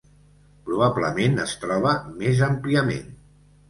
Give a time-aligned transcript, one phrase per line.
[0.69, 3.19] Probablement es troba més àmpliament.